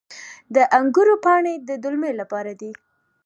[0.55, 2.71] د انګورو پاڼې د دلمې لپاره دي.